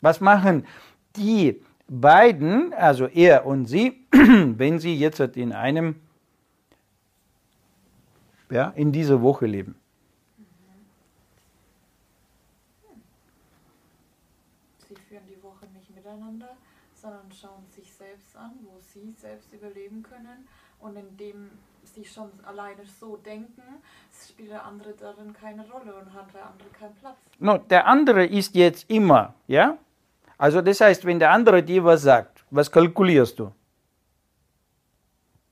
Was 0.00 0.20
machen 0.20 0.66
die 1.16 1.62
beiden, 1.88 2.72
also 2.74 3.06
er 3.06 3.44
und 3.46 3.66
sie, 3.66 4.06
wenn 4.12 4.78
sie 4.78 4.96
jetzt 4.96 5.20
in 5.20 5.52
einem, 5.52 6.00
ja, 8.50 8.70
in 8.70 8.92
dieser 8.92 9.20
Woche 9.20 9.46
leben? 9.46 9.74
Sie 14.88 14.94
führen 14.94 15.26
die 15.26 15.42
Woche 15.42 15.66
nicht 15.74 15.94
miteinander, 15.94 16.56
sondern 16.94 17.32
schauen 17.32 17.66
sich 17.70 17.92
selbst 17.92 18.36
an, 18.36 18.52
wo 18.62 18.78
sie 18.80 19.10
selbst 19.10 19.52
überleben 19.52 20.02
können. 20.02 20.46
Und 20.78 20.94
indem 21.94 22.04
sie 22.04 22.04
schon 22.04 22.30
alleine 22.44 22.82
so 23.00 23.16
denken, 23.16 23.62
spielt 24.12 24.50
der 24.50 24.64
andere 24.64 24.92
darin 24.92 25.32
keine 25.32 25.68
Rolle 25.70 25.94
und 25.94 26.12
hat 26.12 26.32
der 26.34 26.46
andere 26.46 26.68
keinen 26.70 26.94
Platz. 26.94 27.16
No, 27.38 27.58
der 27.58 27.86
andere 27.86 28.26
ist 28.26 28.54
jetzt 28.54 28.88
immer, 28.90 29.34
ja? 29.46 29.76
Also 30.38 30.60
das 30.60 30.80
heißt, 30.80 31.04
wenn 31.04 31.18
der 31.18 31.30
andere 31.30 31.62
dir 31.62 31.84
was 31.84 32.02
sagt, 32.02 32.44
was 32.50 32.70
kalkulierst 32.70 33.38
du? 33.38 33.52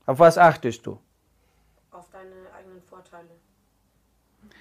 Auf 0.06 0.18
was 0.18 0.36
achtest 0.36 0.84
du? 0.86 0.98
Auf 1.90 2.08
deine 2.10 2.52
eigenen 2.56 2.82
Vorteile. 2.82 3.28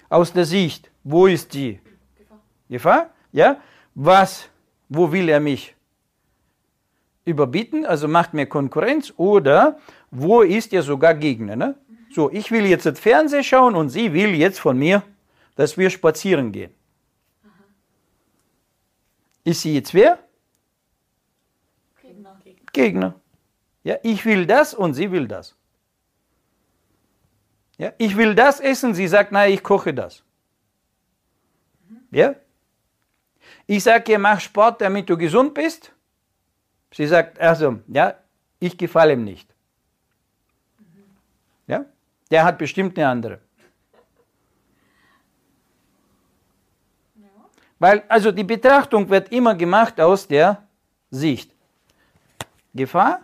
Aus 0.08 0.32
der 0.32 0.44
Sicht, 0.44 0.90
wo 1.02 1.26
ist 1.26 1.52
die 1.52 1.80
Gefahr. 2.16 2.40
Gefahr? 2.68 3.10
Ja? 3.32 3.56
Was, 3.94 4.48
wo 4.88 5.10
will 5.10 5.28
er 5.28 5.40
mich 5.40 5.74
überbieten, 7.24 7.86
also 7.86 8.08
macht 8.08 8.34
mir 8.34 8.46
Konkurrenz 8.46 9.12
oder 9.16 9.78
wo 10.12 10.42
ist 10.42 10.72
er 10.72 10.82
sogar 10.82 11.14
Gegner? 11.14 11.56
Ne? 11.56 11.74
So, 12.10 12.30
ich 12.30 12.50
will 12.50 12.66
jetzt 12.66 12.84
das 12.84 13.00
Fernsehen 13.00 13.42
schauen 13.42 13.74
und 13.74 13.88
sie 13.88 14.12
will 14.12 14.34
jetzt 14.34 14.60
von 14.60 14.78
mir, 14.78 15.02
dass 15.56 15.78
wir 15.78 15.88
spazieren 15.88 16.52
gehen. 16.52 16.72
Ist 19.42 19.62
sie 19.62 19.74
jetzt 19.74 19.94
wer? 19.94 20.18
Gegner. 22.00 22.40
Gegner. 22.72 23.14
Ja, 23.82 23.96
ich 24.02 24.24
will 24.24 24.46
das 24.46 24.74
und 24.74 24.94
sie 24.94 25.10
will 25.10 25.26
das. 25.26 25.56
Ja, 27.78 27.92
ich 27.96 28.16
will 28.16 28.34
das 28.34 28.60
essen, 28.60 28.94
sie 28.94 29.08
sagt, 29.08 29.32
nein, 29.32 29.52
ich 29.52 29.62
koche 29.62 29.94
das. 29.94 30.22
Ja? 32.10 32.34
Ich 33.66 33.82
sage 33.82 34.12
ihr, 34.12 34.18
mach 34.18 34.40
Sport, 34.40 34.82
damit 34.82 35.08
du 35.08 35.16
gesund 35.16 35.54
bist. 35.54 35.90
Sie 36.92 37.06
sagt, 37.06 37.40
also, 37.40 37.80
ja, 37.88 38.14
ich 38.60 38.76
gefalle 38.76 39.14
ihm 39.14 39.24
nicht. 39.24 39.51
Der 42.32 42.44
hat 42.44 42.56
bestimmt 42.56 42.98
eine 42.98 43.08
andere. 43.08 43.40
Weil, 47.78 48.04
also 48.08 48.32
die 48.32 48.44
Betrachtung 48.44 49.10
wird 49.10 49.30
immer 49.30 49.54
gemacht 49.54 50.00
aus 50.00 50.26
der 50.26 50.66
Sicht. 51.10 51.54
Gefahr, 52.72 53.20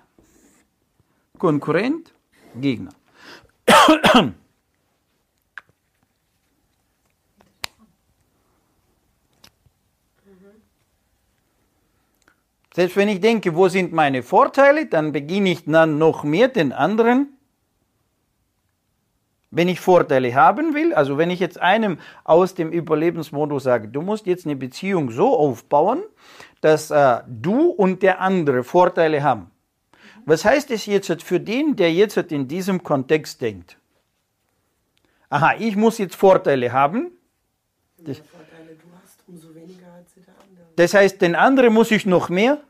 Konkurrent, 1.38 2.12
Gegner. 2.54 2.92
Selbst 12.74 12.96
wenn 12.96 13.08
ich 13.08 13.20
denke, 13.20 13.56
wo 13.56 13.68
sind 13.68 13.94
meine 13.94 14.22
Vorteile, 14.22 14.84
dann 14.84 15.12
beginne 15.12 15.52
ich 15.52 15.64
dann 15.64 15.96
noch 15.96 16.24
mehr 16.24 16.48
den 16.48 16.74
anderen. 16.74 17.37
Wenn 19.50 19.68
ich 19.68 19.80
Vorteile 19.80 20.34
haben 20.34 20.74
will, 20.74 20.92
also 20.92 21.16
wenn 21.16 21.30
ich 21.30 21.40
jetzt 21.40 21.58
einem 21.58 21.98
aus 22.24 22.54
dem 22.54 22.70
Überlebensmodus 22.70 23.62
sage, 23.62 23.88
du 23.88 24.02
musst 24.02 24.26
jetzt 24.26 24.44
eine 24.44 24.56
Beziehung 24.56 25.10
so 25.10 25.34
aufbauen, 25.34 26.02
dass 26.60 26.90
äh, 26.90 27.20
du 27.26 27.68
und 27.70 28.02
der 28.02 28.20
andere 28.20 28.62
Vorteile 28.62 29.22
haben. 29.22 29.50
Was 30.26 30.44
heißt 30.44 30.70
es 30.70 30.84
jetzt 30.84 31.22
für 31.22 31.40
den, 31.40 31.76
der 31.76 31.92
jetzt 31.92 32.18
in 32.18 32.48
diesem 32.48 32.82
Kontext 32.82 33.40
denkt? 33.40 33.78
Aha, 35.30 35.54
ich 35.58 35.76
muss 35.76 35.96
jetzt 35.96 36.16
Vorteile 36.16 36.72
haben. 36.72 37.12
Je 37.96 38.04
mehr 38.04 38.14
Vorteile 38.14 38.74
du 38.74 38.86
hast, 39.02 39.22
umso 39.26 39.54
weniger 39.54 39.86
hat 39.94 40.08
sie 40.14 40.20
der 40.20 40.34
andere. 40.34 40.66
Das 40.76 40.92
heißt, 40.92 41.22
den 41.22 41.34
anderen 41.34 41.72
muss 41.72 41.90
ich 41.90 42.04
noch 42.04 42.28
mehr 42.28 42.60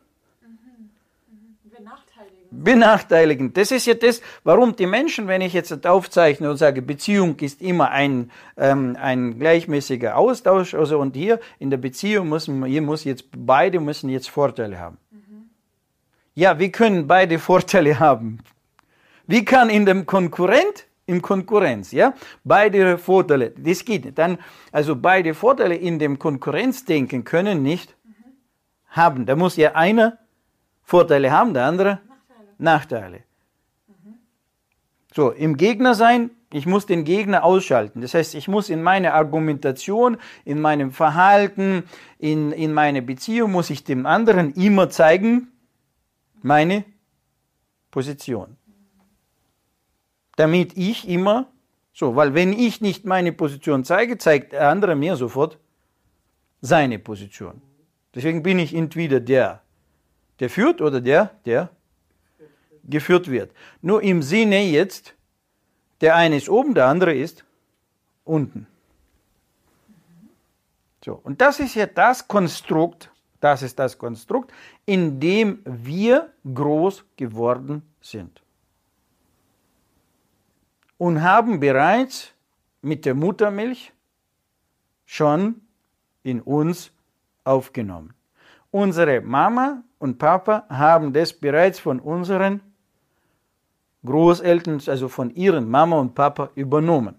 Benachteiligen. 2.62 3.52
Das 3.52 3.70
ist 3.70 3.86
ja 3.86 3.94
das, 3.94 4.20
warum 4.44 4.74
die 4.74 4.86
Menschen, 4.86 5.28
wenn 5.28 5.40
ich 5.40 5.52
jetzt 5.52 5.86
aufzeichne 5.86 6.50
und 6.50 6.56
sage, 6.56 6.82
Beziehung 6.82 7.36
ist 7.38 7.62
immer 7.62 7.90
ein, 7.90 8.30
ähm, 8.56 8.96
ein 9.00 9.38
gleichmäßiger 9.38 10.16
Austausch, 10.16 10.74
also 10.74 10.98
und 10.98 11.16
hier 11.16 11.40
in 11.58 11.70
der 11.70 11.76
Beziehung 11.76 12.28
müssen, 12.28 12.64
hier 12.64 12.82
muss 12.82 13.04
jetzt, 13.04 13.24
beide 13.36 13.80
müssen 13.80 14.10
jetzt 14.10 14.28
Vorteile 14.28 14.78
haben. 14.78 14.98
Ja, 16.34 16.58
wir 16.58 16.70
können 16.70 17.06
beide 17.06 17.38
Vorteile 17.50 17.98
haben. 17.98 18.38
Wie 19.26 19.44
kann 19.44 19.70
in 19.70 19.86
dem 19.86 20.06
Konkurrent, 20.06 20.86
in 21.06 21.22
Konkurrenz, 21.22 21.92
ja, 21.92 22.14
beide 22.44 22.98
Vorteile, 22.98 23.50
das 23.56 23.84
geht 23.84 24.04
nicht. 24.04 24.18
Dann, 24.18 24.38
also 24.72 24.96
beide 24.96 25.34
Vorteile 25.34 25.74
in 25.74 25.98
dem 25.98 26.18
Konkurrenzdenken 26.18 27.24
können 27.24 27.62
nicht 27.62 27.96
haben. 28.88 29.26
Da 29.26 29.36
muss 29.36 29.56
ja 29.56 29.74
einer 29.74 30.18
Vorteile 30.82 31.30
haben, 31.30 31.54
der 31.54 31.64
andere 31.64 32.00
Nachteile. 32.58 33.22
So, 35.14 35.30
im 35.30 35.56
Gegner 35.56 35.94
sein, 35.94 36.30
ich 36.52 36.66
muss 36.66 36.86
den 36.86 37.04
Gegner 37.04 37.44
ausschalten. 37.44 38.00
Das 38.00 38.14
heißt, 38.14 38.34
ich 38.34 38.48
muss 38.48 38.70
in 38.70 38.82
meiner 38.82 39.14
Argumentation, 39.14 40.16
in 40.44 40.60
meinem 40.60 40.92
Verhalten, 40.92 41.84
in, 42.18 42.52
in 42.52 42.72
meiner 42.72 43.00
Beziehung, 43.00 43.52
muss 43.52 43.70
ich 43.70 43.84
dem 43.84 44.06
anderen 44.06 44.52
immer 44.54 44.90
zeigen, 44.90 45.48
meine 46.42 46.84
Position. 47.90 48.56
Damit 50.36 50.76
ich 50.76 51.08
immer, 51.08 51.48
so, 51.92 52.14
weil 52.14 52.34
wenn 52.34 52.52
ich 52.52 52.80
nicht 52.80 53.04
meine 53.04 53.32
Position 53.32 53.84
zeige, 53.84 54.18
zeigt 54.18 54.52
der 54.52 54.68
andere 54.68 54.94
mir 54.94 55.16
sofort 55.16 55.58
seine 56.60 56.98
Position. 56.98 57.60
Deswegen 58.14 58.42
bin 58.42 58.58
ich 58.58 58.74
entweder 58.74 59.20
der, 59.20 59.62
der 60.40 60.48
führt 60.48 60.80
oder 60.80 61.00
der, 61.00 61.32
der 61.44 61.70
geführt 62.88 63.30
wird. 63.30 63.52
Nur 63.83 64.02
im 64.02 64.23
Sinne 64.23 64.64
jetzt, 64.64 65.14
der 66.00 66.16
eine 66.16 66.37
ist 66.37 66.49
oben, 66.49 66.75
der 66.75 66.87
andere 66.87 67.14
ist 67.14 67.45
unten. 68.25 68.66
So, 71.04 71.21
und 71.23 71.40
das 71.40 71.61
ist 71.61 71.75
ja 71.75 71.87
das 71.87 72.26
Konstrukt, 72.26 73.11
das 73.40 73.62
ist 73.62 73.78
das 73.78 73.97
Konstrukt, 73.97 74.52
in 74.85 75.21
dem 75.21 75.61
wir 75.64 76.33
groß 76.52 77.04
geworden 77.16 77.83
sind. 78.00 78.42
Und 80.97 81.23
haben 81.23 81.61
bereits 81.61 82.33
mit 82.83 83.04
der 83.04 83.14
Muttermilch 83.14 83.92
schon 85.07 85.61
in 86.23 86.40
uns 86.40 86.90
aufgenommen. 87.45 88.12
Unsere 88.71 89.21
Mama 89.21 89.83
und 89.99 90.18
Papa 90.18 90.66
haben 90.68 91.12
das 91.12 91.33
bereits 91.33 91.78
von 91.78 92.00
unseren 92.00 92.61
Großeltern, 94.05 94.81
also 94.87 95.09
von 95.09 95.35
ihren 95.35 95.69
Mama 95.69 95.99
und 95.99 96.14
Papa 96.14 96.50
übernommen. 96.55 97.17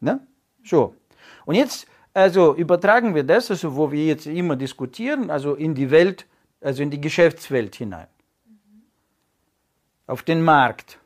Ne? 0.00 0.26
So. 0.64 0.94
Und 1.44 1.54
jetzt 1.56 1.86
Also 2.12 2.56
übertragen 2.56 3.14
wir 3.14 3.22
das, 3.22 3.50
also 3.50 3.76
wo 3.76 3.92
wir 3.92 4.04
jetzt 4.04 4.26
immer 4.26 4.56
diskutieren, 4.56 5.30
also 5.30 5.54
in 5.54 5.74
die 5.74 5.90
Welt, 5.90 6.26
also 6.60 6.82
in 6.82 6.90
die 6.90 7.00
Geschäftswelt 7.00 7.76
hinein. 7.76 8.08
Auf 10.06 10.22
den 10.24 10.42
Markt. 10.42 10.98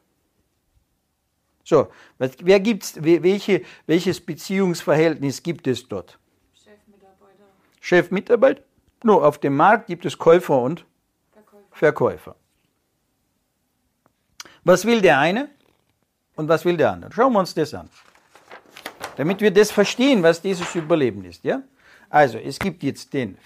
So, 1.63 1.89
was, 2.19 2.33
wer 2.41 2.59
gibt's, 2.61 2.99
welche, 3.03 3.63
welches 3.87 4.21
Beziehungsverhältnis 4.21 5.43
gibt 5.43 5.67
es 5.67 5.87
dort? 5.87 6.19
Chef-Mitarbeiter, 6.55 7.45
Chef, 7.81 8.11
Mitarbeiter? 8.11 8.63
Nur 9.03 9.27
auf 9.27 9.39
dem 9.39 9.57
Markt 9.57 9.87
gibt 9.87 10.07
es 10.07 10.17
Käufer 10.17 10.59
und 10.61 10.87
Verkäufer. 11.33 11.67
Verkäufer. 11.73 12.37
Was 14.65 14.85
will 14.87 15.01
der 15.03 15.19
eine 15.19 15.51
und 16.37 16.49
was 16.49 16.65
will 16.65 16.77
der 16.77 16.93
andere? 16.93 17.13
Schauen 17.13 17.33
wir 17.35 17.41
uns 17.41 17.55
das 17.55 17.75
an. 17.75 17.91
Damit 19.17 19.41
wir 19.41 19.53
das 19.53 19.71
verstehen, 19.71 20.23
was 20.23 20.41
dieses 20.41 20.75
Überleben 20.75 21.25
ist. 21.25 21.45
Ja? 21.45 21.63
Also, 22.09 22.39
es 22.39 22.59
gibt 22.59 22.83
jetzt 22.83 23.13
den 23.13 23.37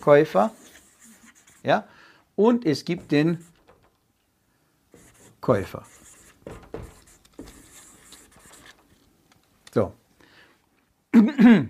Verkäufer 0.00 0.50
ja? 1.62 1.86
und 2.34 2.64
es 2.64 2.84
gibt 2.84 3.12
den 3.12 3.44
Käufer. 5.40 5.84
So. 9.72 9.92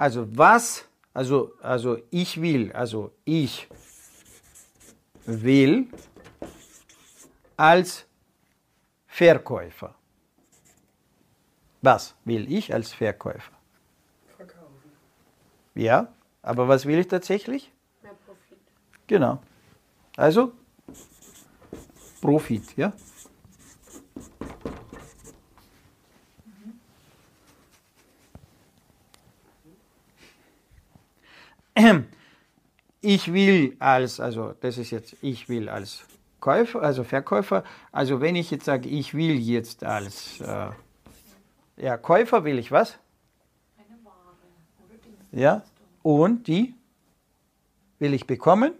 Also 0.00 0.28
was, 0.30 0.84
also, 1.12 1.54
also 1.60 1.98
ich 2.10 2.40
will, 2.40 2.70
also 2.70 3.10
ich 3.24 3.66
will 5.28 5.86
als 7.56 8.06
Verkäufer. 9.06 9.94
Was 11.82 12.14
will 12.24 12.50
ich 12.50 12.72
als 12.72 12.92
Verkäufer? 12.92 13.52
Verkaufen. 14.36 14.92
Ja, 15.74 16.12
aber 16.42 16.66
was 16.66 16.86
will 16.86 16.98
ich 16.98 17.08
tatsächlich? 17.08 17.70
Mehr 18.02 18.14
Profit. 18.26 18.58
Genau. 19.06 19.40
Also 20.16 20.52
Profit, 22.20 22.76
ja? 22.76 22.92
Ich 33.00 33.32
will 33.32 33.76
als, 33.78 34.18
also 34.20 34.54
das 34.60 34.78
ist 34.78 34.90
jetzt, 34.90 35.16
ich 35.22 35.48
will 35.48 35.68
als 35.68 36.04
Käufer, 36.40 36.82
also 36.82 37.04
Verkäufer, 37.04 37.64
also 37.92 38.20
wenn 38.20 38.36
ich 38.36 38.50
jetzt 38.50 38.64
sage, 38.64 38.88
ich 38.88 39.14
will 39.14 39.38
jetzt 39.38 39.84
als 39.84 40.40
äh, 40.40 40.70
ja, 41.76 41.96
Käufer 41.96 42.44
will 42.44 42.58
ich 42.58 42.72
was? 42.72 42.98
Eine 43.76 44.04
Ware 44.04 44.14
oder. 44.84 45.40
Ja. 45.40 45.62
Und 46.02 46.46
die 46.48 46.74
will 47.98 48.14
ich 48.14 48.26
bekommen? 48.26 48.72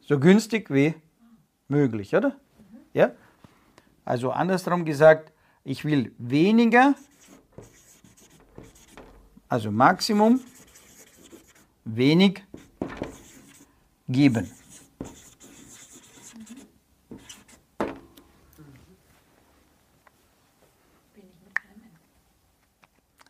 So 0.00 0.18
günstig 0.18 0.70
wie 0.70 0.94
möglich, 1.68 2.14
oder? 2.14 2.36
Ja? 2.92 3.12
Also 4.04 4.30
andersrum 4.30 4.84
gesagt, 4.84 5.32
ich 5.64 5.84
will 5.84 6.12
weniger, 6.18 6.94
also 9.54 9.70
Maximum, 9.70 10.40
wenig 11.84 12.42
geben. 14.08 14.50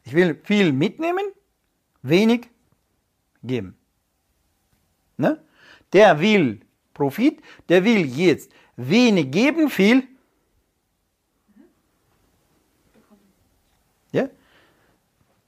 Ich 0.05 0.15
will 0.15 0.41
viel 0.45 0.73
mitnehmen, 0.73 1.27
wenig 2.03 2.49
geben. 3.43 3.77
Ne? 5.19 5.45
Der 5.93 6.19
will 6.19 6.61
Profit, 6.95 7.43
der 7.69 7.85
will 7.85 8.07
jetzt 8.07 8.51
wenig 8.77 9.31
geben, 9.31 9.69
viel. 9.69 10.09
Ja? 14.13 14.31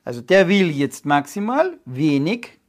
Also 0.07 0.21
der 0.21 0.47
will 0.47 0.71
jetzt 0.71 1.05
maximal 1.05 1.81
wenig 1.85 2.61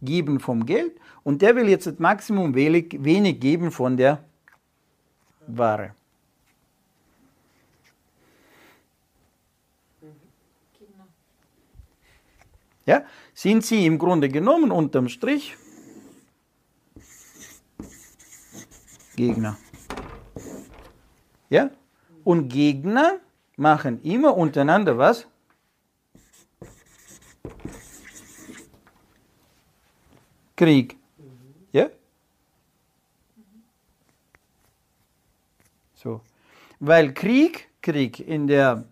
geben 0.00 0.38
vom 0.38 0.64
Geld 0.64 0.92
und 1.24 1.42
der 1.42 1.56
will 1.56 1.68
jetzt 1.68 1.88
das 1.88 1.98
Maximum 1.98 2.54
wenig, 2.54 2.96
wenig 3.02 3.40
geben 3.40 3.72
von 3.72 3.96
der 3.96 4.22
Ware. 5.48 5.92
Ja? 12.86 13.04
Sind 13.34 13.64
sie 13.64 13.84
im 13.84 13.98
Grunde 13.98 14.28
genommen 14.28 14.70
unterm 14.70 15.08
Strich 15.08 15.56
Gegner. 19.16 19.58
Ja? 21.50 21.70
Und 22.22 22.48
Gegner 22.48 23.18
machen 23.56 24.00
immer 24.04 24.36
untereinander 24.36 24.96
was? 24.96 25.26
Krieg. 30.58 30.96
Ja? 31.70 31.88
So. 35.94 36.20
Weil 36.80 37.14
Krieg, 37.14 37.68
Krieg 37.80 38.18
in 38.18 38.48
der 38.48 38.84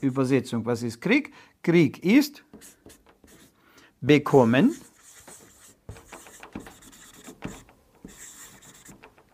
Übersetzung, 0.00 0.66
was 0.66 0.82
ist 0.82 1.00
Krieg? 1.00 1.32
Krieg 1.62 2.04
ist 2.04 2.42
bekommen, 4.00 4.74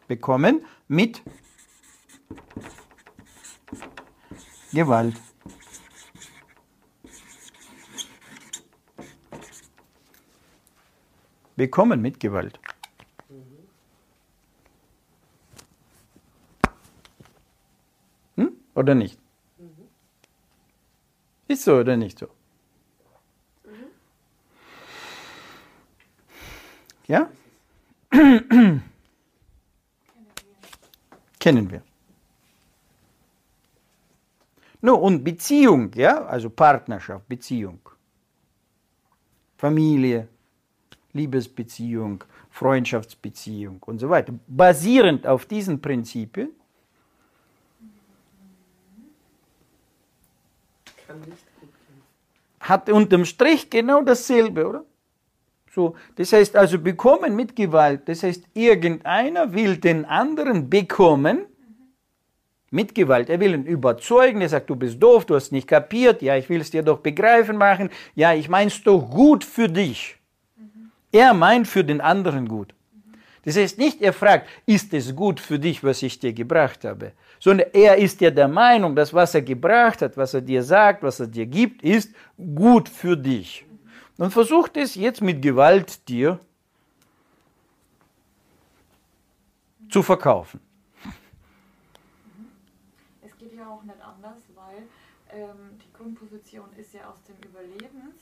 bekommen 0.07 0.67
mit 0.89 1.23
Gewalt. 4.75 5.17
Bekommen 11.63 12.03
mit 12.03 12.19
Gewalt. 12.19 12.59
Hm? 18.35 18.51
Oder 18.75 18.97
nicht? 18.97 19.17
Ist 21.47 21.63
so 21.63 21.77
oder 21.77 21.97
nicht 21.97 22.19
so? 22.19 22.27
Ja? 27.07 27.31
Kennen 31.39 31.71
wir. 31.71 31.83
No, 34.81 34.97
und 34.97 35.23
Beziehung, 35.23 35.93
ja, 35.95 36.25
also 36.25 36.51
Partnerschaft, 36.51 37.29
Beziehung. 37.29 37.79
Familie, 39.57 40.27
Liebesbeziehung, 41.13 42.25
Freundschaftsbeziehung 42.51 43.83
und 43.85 43.99
so 43.99 44.09
weiter. 44.09 44.33
Basierend 44.47 45.27
auf 45.27 45.47
diesen 45.47 45.81
Prinzipien 45.81 46.51
hat 52.61 52.89
unterm 52.89 53.25
Strich 53.25 53.69
genau 53.69 54.03
dasselbe, 54.03 54.67
oder? 54.67 54.85
So, 55.75 55.97
das 56.17 56.33
heißt 56.33 56.55
also 56.57 56.79
bekommen 56.79 57.35
mit 57.35 57.57
Gewalt, 57.57 58.03
das 58.07 58.23
heißt 58.23 58.45
irgendeiner 58.55 59.53
will 59.53 59.79
den 59.79 60.05
anderen 60.05 60.69
bekommen 60.69 61.47
mit 62.71 62.95
Gewalt. 62.95 63.31
Er 63.31 63.41
will 63.41 63.55
ihn 63.55 63.65
überzeugen, 63.65 64.41
er 64.41 64.51
sagt, 64.51 64.69
du 64.69 64.77
bist 64.77 65.03
doof, 65.03 65.25
du 65.25 65.35
hast 65.35 65.51
nicht 65.51 65.67
kapiert, 65.67 66.23
ja, 66.23 66.37
ich 66.37 66.49
will 66.49 66.61
es 66.61 66.71
dir 66.71 66.83
doch 66.83 66.99
begreifen 66.99 67.57
machen, 67.57 67.91
ja, 68.15 68.35
ich 68.35 68.49
mein's 68.49 68.83
doch 68.83 69.01
gut 69.01 69.45
für 69.45 69.69
dich. 69.69 70.19
Er 71.13 71.35
meint 71.35 71.69
für 71.69 71.85
den 71.85 72.01
anderen 72.01 72.49
gut. 72.49 72.75
Das 73.45 73.57
heißt 73.57 73.77
nicht, 73.79 74.01
er 74.01 74.13
fragt, 74.13 74.49
ist 74.67 74.95
es 74.95 75.15
gut 75.15 75.41
für 75.41 75.59
dich, 75.59 75.83
was 75.83 76.03
ich 76.03 76.19
dir 76.19 76.33
gebracht 76.33 76.85
habe, 76.85 77.13
sondern 77.41 77.69
er 77.73 77.97
ist 77.97 78.21
ja 78.21 78.31
der 78.31 78.49
Meinung, 78.49 78.95
dass 78.95 79.13
was 79.13 79.35
er 79.35 79.43
gebracht 79.43 80.01
hat, 80.01 80.17
was 80.17 80.35
er 80.35 80.41
dir 80.41 80.63
sagt, 80.63 81.03
was 81.03 81.21
er 81.21 81.27
dir 81.27 81.47
gibt, 81.47 81.83
ist 81.83 82.15
gut 82.55 82.89
für 82.89 83.17
dich. 83.17 83.67
Und 84.17 84.31
versucht 84.31 84.77
es 84.77 84.95
jetzt 84.95 85.21
mit 85.21 85.43
Gewalt 85.43 86.09
dir 86.09 86.39
zu 89.91 90.03
verkaufen. 90.03 90.61
Es 93.23 93.37
geht 93.37 93.57
ja 93.57 93.67
auch 93.69 93.83
nicht 93.83 94.01
anders, 94.01 94.39
weil 94.55 94.87
ähm, 95.31 95.79
die 95.85 95.93
Grundposition 95.93 96.69
ist 96.79 96.95
ja 96.95 97.01
aus 97.11 97.21
dem 97.25 97.37
Überlebens 97.45 98.22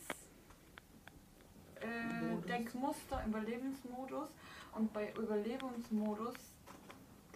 äh, 1.81 2.49
Denkmuster, 2.49 3.23
Überlebensmodus 3.27 4.29
und 4.77 4.93
bei 4.93 5.13
Überlebensmodus 5.19 6.35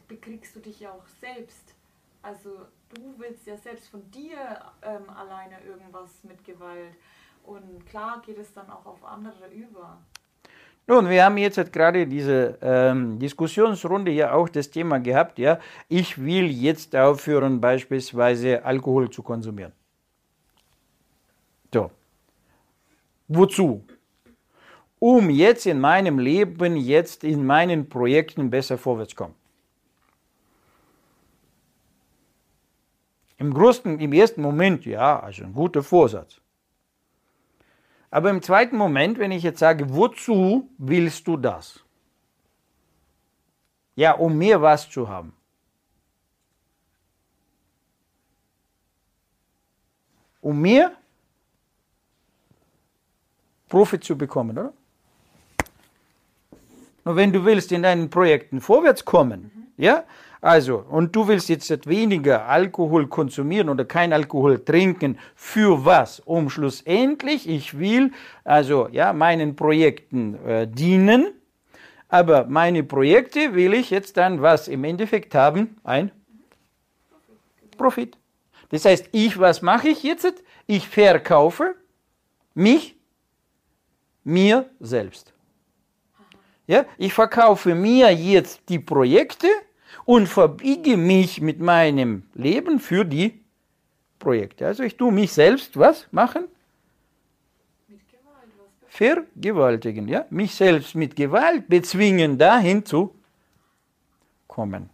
bekriegst 0.08 0.54
du 0.56 0.60
dich 0.60 0.80
ja 0.80 0.90
auch 0.90 1.06
selbst. 1.20 1.74
Also 2.22 2.50
du 2.94 3.14
willst 3.18 3.46
ja 3.46 3.56
selbst 3.56 3.88
von 3.88 4.10
dir 4.10 4.36
ähm, 4.82 5.08
alleine 5.10 5.56
irgendwas 5.66 6.10
mit 6.22 6.42
Gewalt. 6.44 6.94
Und 7.44 7.86
klar 7.86 8.22
geht 8.24 8.38
es 8.38 8.52
dann 8.54 8.70
auch 8.70 8.86
auf 8.86 9.04
andere 9.04 9.48
über. 9.52 9.98
Nun, 10.86 11.08
wir 11.08 11.24
haben 11.24 11.38
jetzt 11.38 11.72
gerade 11.72 12.06
diese 12.06 12.58
ähm, 12.60 13.18
Diskussionsrunde 13.18 14.10
ja 14.10 14.32
auch 14.32 14.48
das 14.50 14.70
Thema 14.70 14.98
gehabt, 14.98 15.38
ja, 15.38 15.58
ich 15.88 16.22
will 16.22 16.50
jetzt 16.50 16.94
aufhören, 16.94 17.58
beispielsweise 17.58 18.62
Alkohol 18.64 19.08
zu 19.08 19.22
konsumieren. 19.22 19.72
So. 21.72 21.90
Wozu? 23.28 23.82
Um 25.06 25.28
jetzt 25.28 25.66
in 25.66 25.80
meinem 25.80 26.18
Leben, 26.18 26.76
jetzt 26.76 27.24
in 27.24 27.44
meinen 27.44 27.90
Projekten 27.90 28.48
besser 28.48 28.78
vorwärts 28.78 29.10
zu 29.10 29.16
kommen. 29.16 29.34
Im, 33.36 33.52
größten, 33.52 34.00
Im 34.00 34.14
ersten 34.14 34.40
Moment, 34.40 34.86
ja, 34.86 35.20
also 35.20 35.44
ein 35.44 35.52
guter 35.52 35.82
Vorsatz. 35.82 36.40
Aber 38.10 38.30
im 38.30 38.40
zweiten 38.40 38.78
Moment, 38.78 39.18
wenn 39.18 39.30
ich 39.30 39.42
jetzt 39.42 39.58
sage, 39.58 39.92
wozu 39.92 40.70
willst 40.78 41.28
du 41.28 41.36
das? 41.36 41.84
Ja, 43.96 44.12
um 44.12 44.38
mehr 44.38 44.62
was 44.62 44.88
zu 44.88 45.06
haben. 45.06 45.34
Um 50.40 50.62
mehr 50.62 50.96
Profit 53.68 54.02
zu 54.02 54.16
bekommen, 54.16 54.56
oder? 54.56 54.72
Nur 57.04 57.16
wenn 57.16 57.32
du 57.32 57.44
willst 57.44 57.72
in 57.72 57.82
deinen 57.82 58.10
Projekten 58.10 58.60
vorwärts 58.60 59.04
kommen, 59.04 59.50
mhm. 59.54 59.82
ja, 59.82 60.04
also, 60.44 60.84
und 60.90 61.16
du 61.16 61.26
willst 61.26 61.48
jetzt 61.48 61.86
weniger 61.86 62.46
Alkohol 62.46 63.06
konsumieren 63.06 63.70
oder 63.70 63.86
kein 63.86 64.12
Alkohol 64.12 64.62
trinken, 64.62 65.18
für 65.34 65.86
was? 65.86 66.20
Um 66.20 66.50
schlussendlich, 66.50 67.48
ich 67.48 67.78
will 67.78 68.12
also 68.44 68.88
ja, 68.92 69.14
meinen 69.14 69.56
Projekten 69.56 70.34
äh, 70.46 70.68
dienen, 70.68 71.32
aber 72.10 72.44
meine 72.44 72.82
Projekte 72.82 73.54
will 73.54 73.72
ich 73.72 73.88
jetzt 73.88 74.18
dann 74.18 74.42
was 74.42 74.68
im 74.68 74.84
Endeffekt 74.84 75.34
haben? 75.34 75.78
Ein 75.82 76.10
Profit. 77.78 78.16
Das 78.68 78.84
heißt, 78.84 79.08
ich, 79.12 79.38
was 79.38 79.62
mache 79.62 79.88
ich 79.88 80.02
jetzt? 80.02 80.44
Ich 80.66 80.88
verkaufe 80.88 81.74
mich 82.54 82.96
mir 84.24 84.68
selbst. 84.80 85.33
Ja, 86.66 86.86
ich 86.96 87.12
verkaufe 87.12 87.74
mir 87.74 88.10
jetzt 88.10 88.62
die 88.68 88.78
Projekte 88.78 89.48
und 90.04 90.28
verbiege 90.28 90.96
mich 90.96 91.40
mit 91.40 91.60
meinem 91.60 92.24
Leben 92.34 92.80
für 92.80 93.04
die 93.04 93.42
Projekte. 94.18 94.66
Also 94.66 94.82
ich 94.82 94.96
tue 94.96 95.12
mich 95.12 95.32
selbst 95.32 95.78
was 95.78 96.06
machen? 96.10 96.44
Mit 97.88 98.00
Gewalt. 98.08 98.48
Was 98.58 98.94
Vergewaltigen, 98.94 100.08
ja? 100.08 100.24
Mich 100.30 100.54
selbst 100.54 100.94
mit 100.94 101.16
Gewalt 101.16 101.68
bezwingen, 101.68 102.38
dahin 102.38 102.84
zu 102.86 103.14
kommen. 104.48 104.88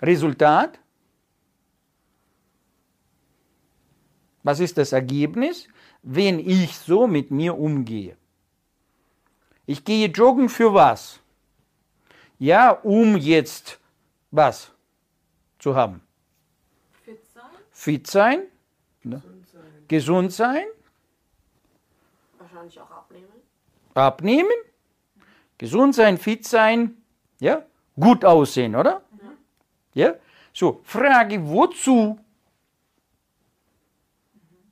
Resultat? 0.00 0.78
Was 4.42 4.60
ist 4.60 4.78
das 4.78 4.92
Ergebnis, 4.92 5.68
wenn 6.02 6.38
ich 6.38 6.78
so 6.78 7.06
mit 7.06 7.30
mir 7.30 7.58
umgehe? 7.58 8.16
Ich 9.66 9.84
gehe 9.84 10.08
joggen 10.08 10.48
für 10.48 10.74
was? 10.74 11.20
Ja, 12.38 12.70
um 12.70 13.16
jetzt 13.16 13.78
was 14.30 14.72
zu 15.58 15.74
haben? 15.74 16.00
Fit 17.04 17.24
sein. 17.32 17.44
Fit 17.70 18.06
sein. 18.06 18.42
Ne? 19.02 19.16
Gesund 19.16 19.48
sein. 19.48 19.84
Gesund 19.88 20.32
sein. 20.32 20.64
Wahrscheinlich 22.38 22.80
auch 22.80 22.90
abnehmen. 22.90 23.32
Abnehmen. 23.94 24.50
Gesund 25.58 25.94
sein, 25.94 26.16
fit 26.16 26.46
sein. 26.46 26.96
Ja, 27.38 27.64
gut 27.98 28.24
aussehen, 28.24 28.74
oder? 28.74 29.02
Ja. 29.94 30.06
ja? 30.06 30.14
So, 30.52 30.80
Frage, 30.84 31.46
wozu 31.46 32.18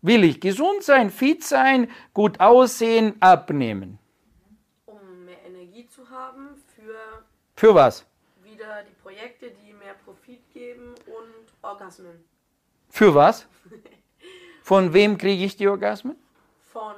will 0.02 0.24
ich 0.24 0.40
gesund 0.40 0.82
sein, 0.82 1.10
fit 1.10 1.44
sein, 1.44 1.90
gut 2.14 2.40
aussehen, 2.40 3.14
abnehmen? 3.20 3.98
haben 6.10 6.62
für. 6.74 7.24
Für 7.56 7.74
was? 7.74 8.04
Wieder 8.42 8.82
die 8.82 8.94
Projekte, 9.02 9.50
die 9.50 9.72
mehr 9.72 9.94
Profit 10.04 10.40
geben 10.52 10.94
und 11.06 11.52
Orgasmen. 11.62 12.24
Für 12.90 13.14
was? 13.14 13.46
Von 14.62 14.92
wem 14.92 15.18
kriege 15.18 15.44
ich 15.44 15.56
die 15.56 15.68
Orgasmen? 15.68 16.16
Von 16.72 16.94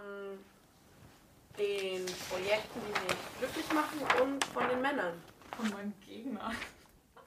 den 1.58 2.06
Projekten, 2.28 2.80
die 2.86 3.00
mich 3.00 3.18
glücklich 3.38 3.72
machen 3.72 4.00
und 4.22 4.44
von 4.46 4.68
den 4.68 4.80
Männern. 4.80 5.14
Von 5.56 5.70
meinem 5.70 5.92
Gegner. 6.06 6.52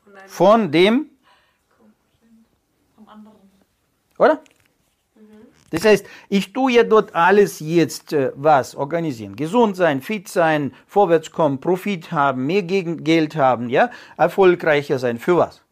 Von, 0.04 0.28
von 0.28 0.72
dem? 0.72 1.10
Vom 2.96 3.08
anderen. 3.08 3.38
Oder? 4.18 4.42
Das 5.74 5.86
heißt, 5.86 6.06
ich 6.30 6.54
tue 6.54 6.74
ja 6.74 6.84
dort 6.84 7.16
alles 7.16 7.60
jetzt 7.60 8.14
äh, 8.14 8.32
was 8.36 8.76
organisieren. 8.76 9.36
Gesund 9.36 9.76
sein, 9.76 10.02
fit 10.02 10.28
sein, 10.28 10.72
vorwärts 10.86 11.32
kommen, 11.32 11.60
Profit 11.60 12.12
haben, 12.12 12.46
mehr 12.46 12.62
Geld 12.62 13.36
haben, 13.36 13.70
ja, 13.70 13.90
erfolgreicher 14.16 15.00
sein. 15.00 15.18
Für 15.18 15.38
was? 15.38 15.64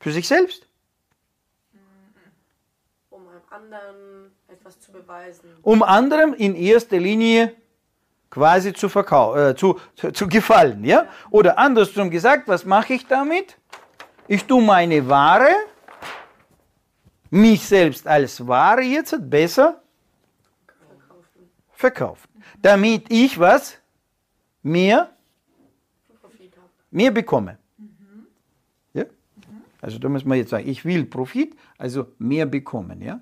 Für 0.00 0.10
sich 0.10 0.26
selbst? 0.26 0.66
Um 3.08 3.22
anderen 3.50 4.32
etwas 4.48 4.80
zu 4.80 4.90
beweisen. 4.90 5.50
Um 5.62 5.84
anderen 5.84 6.34
in 6.34 6.56
erster 6.56 6.98
Linie 6.98 7.54
quasi 8.30 8.72
zu, 8.72 8.88
verkau 8.88 9.36
äh, 9.36 9.54
zu, 9.54 9.78
zu, 9.94 10.10
zu 10.10 10.26
gefallen, 10.26 10.84
ja? 10.84 11.06
Oder 11.30 11.56
andersrum 11.56 12.10
gesagt, 12.10 12.48
was 12.48 12.64
mache 12.64 12.94
ich 12.94 13.06
damit? 13.06 13.58
Ich 14.26 14.44
tue 14.44 14.60
meine 14.60 15.08
Ware 15.08 15.54
mich 17.32 17.62
selbst 17.66 18.06
als 18.06 18.46
Ware 18.46 18.82
jetzt 18.82 19.14
besser 19.30 19.82
verkaufen. 21.72 22.28
Damit 22.60 23.10
ich 23.10 23.38
was? 23.38 23.78
Mehr? 24.62 25.16
Mehr 26.90 27.10
bekomme. 27.10 27.58
Ja? 28.92 29.04
Also 29.80 29.98
da 29.98 30.10
muss 30.10 30.26
man 30.26 30.36
jetzt 30.36 30.50
sagen, 30.50 30.68
ich 30.68 30.84
will 30.84 31.06
Profit, 31.06 31.56
also 31.78 32.12
mehr 32.18 32.44
bekommen. 32.44 33.00
Ja? 33.00 33.20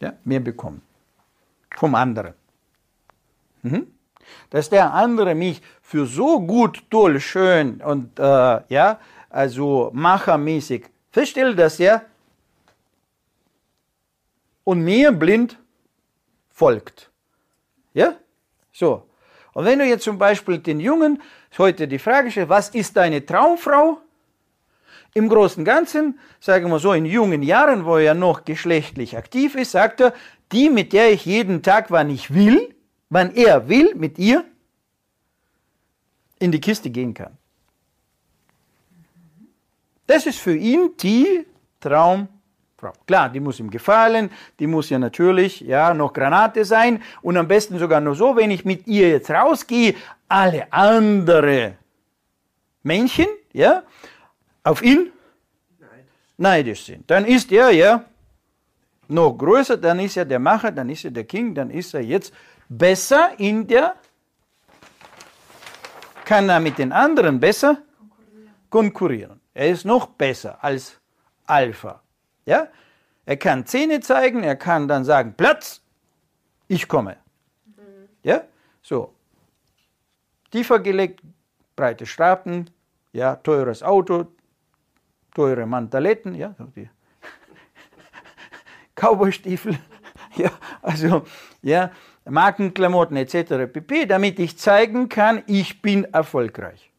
Ja, 0.00 0.16
mehr 0.22 0.40
bekommen. 0.40 0.82
Vom 1.74 1.96
anderen. 1.96 2.34
Mhm 3.62 3.93
dass 4.54 4.70
der 4.70 4.94
andere 4.94 5.34
mich 5.34 5.60
für 5.82 6.06
so 6.06 6.38
gut, 6.38 6.84
toll, 6.88 7.18
schön 7.18 7.80
und 7.80 8.20
äh, 8.20 8.60
ja, 8.68 9.00
also 9.28 9.90
machermäßig 9.92 10.84
feststellt, 11.10 11.58
dass 11.58 11.80
er 11.80 12.04
und 14.62 14.80
mir 14.84 15.10
blind 15.10 15.58
folgt. 16.50 17.10
Ja? 17.94 18.14
So. 18.72 19.02
Und 19.54 19.64
wenn 19.64 19.80
du 19.80 19.86
jetzt 19.86 20.04
zum 20.04 20.18
Beispiel 20.18 20.58
den 20.58 20.78
Jungen 20.78 21.20
heute 21.58 21.88
die 21.88 21.98
Frage 21.98 22.30
stellst, 22.30 22.48
was 22.48 22.68
ist 22.68 22.96
deine 22.96 23.26
Traumfrau? 23.26 23.98
Im 25.14 25.28
Großen 25.28 25.62
und 25.62 25.64
Ganzen, 25.64 26.20
sagen 26.38 26.70
wir 26.70 26.78
so, 26.78 26.92
in 26.92 27.06
jungen 27.06 27.42
Jahren, 27.42 27.84
wo 27.84 27.96
er 27.96 28.14
noch 28.14 28.44
geschlechtlich 28.44 29.16
aktiv 29.16 29.56
ist, 29.56 29.72
sagt 29.72 30.00
er, 30.00 30.14
die, 30.52 30.70
mit 30.70 30.92
der 30.92 31.10
ich 31.10 31.24
jeden 31.24 31.60
Tag, 31.64 31.90
wann 31.90 32.08
ich 32.08 32.32
will, 32.32 32.73
wann 33.08 33.34
er 33.34 33.68
will, 33.68 33.94
mit 33.94 34.18
ihr 34.18 34.44
in 36.38 36.52
die 36.52 36.60
Kiste 36.60 36.90
gehen 36.90 37.14
kann. 37.14 37.36
Das 40.06 40.26
ist 40.26 40.38
für 40.38 40.54
ihn 40.54 40.90
die 41.00 41.46
Traumfrau. 41.80 42.92
Klar, 43.06 43.30
die 43.30 43.40
muss 43.40 43.58
ihm 43.60 43.70
gefallen, 43.70 44.30
die 44.58 44.66
muss 44.66 44.90
ja 44.90 44.98
natürlich 44.98 45.60
ja 45.60 45.94
noch 45.94 46.12
Granate 46.12 46.64
sein 46.64 47.02
und 47.22 47.36
am 47.36 47.48
besten 47.48 47.78
sogar 47.78 48.00
nur 48.00 48.14
so, 48.14 48.36
wenn 48.36 48.50
ich 48.50 48.64
mit 48.64 48.86
ihr 48.86 49.08
jetzt 49.08 49.30
rausgehe, 49.30 49.94
alle 50.28 50.70
andere 50.72 51.76
Männchen, 52.82 53.28
ja, 53.52 53.82
auf 54.62 54.82
ihn 54.82 55.10
neidisch 56.36 56.84
sind. 56.84 57.10
Dann 57.10 57.24
ist 57.24 57.50
er 57.52 57.70
ja 57.70 58.04
noch 59.08 59.32
größer, 59.32 59.76
dann 59.76 60.00
ist 60.00 60.16
er 60.16 60.24
der 60.24 60.38
Macher, 60.38 60.70
dann 60.70 60.88
ist 60.90 61.04
er 61.04 61.10
der 61.10 61.24
King, 61.24 61.54
dann 61.54 61.70
ist 61.70 61.94
er 61.94 62.02
jetzt 62.02 62.32
besser 62.68 63.32
in 63.38 63.66
der, 63.66 63.96
kann 66.24 66.48
er 66.48 66.60
mit 66.60 66.78
den 66.78 66.92
anderen 66.92 67.38
besser 67.38 67.78
konkurrieren. 67.98 68.54
konkurrieren. 68.70 69.40
Er 69.52 69.68
ist 69.68 69.84
noch 69.84 70.06
besser 70.06 70.62
als 70.62 70.98
Alpha. 71.46 72.02
Ja? 72.46 72.68
Er 73.26 73.36
kann 73.36 73.66
Zähne 73.66 74.00
zeigen, 74.00 74.42
er 74.42 74.56
kann 74.56 74.88
dann 74.88 75.04
sagen, 75.04 75.34
Platz, 75.36 75.80
ich 76.68 76.88
komme. 76.88 77.16
Ja? 78.22 78.44
So. 78.82 79.14
Tiefer 80.50 80.78
gelegt, 80.80 81.20
breite 81.76 82.06
Straßen, 82.06 82.70
ja, 83.12 83.36
teures 83.36 83.82
Auto, 83.82 84.26
teure 85.34 85.66
Mantaletten, 85.66 86.34
ja, 86.34 86.54
so 86.58 86.64
die 86.64 86.88
Cowboystiefel, 88.94 89.78
ja, 90.36 90.50
also, 90.82 91.24
ja, 91.62 91.90
Markenklamotten 92.24 93.16
etc. 93.16 93.70
pp., 93.72 94.06
damit 94.06 94.38
ich 94.38 94.56
zeigen 94.56 95.08
kann, 95.08 95.42
ich 95.46 95.82
bin 95.82 96.04
erfolgreich. 96.04 96.90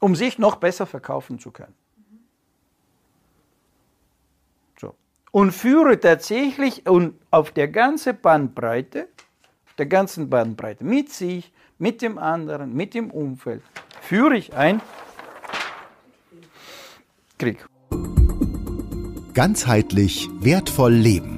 Um 0.00 0.14
sich 0.14 0.38
noch 0.38 0.56
besser 0.56 0.86
verkaufen 0.86 1.40
zu 1.40 1.50
können. 1.50 1.74
So. 4.80 4.94
Und 5.32 5.52
führe 5.52 5.98
tatsächlich 5.98 6.86
und 6.88 7.18
auf 7.30 7.50
der 7.50 7.68
ganzen 7.68 8.20
Bandbreite, 8.20 9.08
der 9.76 9.86
ganzen 9.86 10.30
Bandbreite, 10.30 10.84
mit 10.84 11.12
sich, 11.12 11.52
mit 11.78 12.02
dem 12.02 12.18
anderen, 12.18 12.74
mit 12.74 12.94
dem 12.94 13.10
Umfeld, 13.10 13.62
führe 14.00 14.36
ich 14.36 14.54
ein 14.54 14.80
Krieg. 17.38 17.64
Ganzheitlich 19.34 20.28
wertvoll 20.40 20.92
leben. 20.92 21.37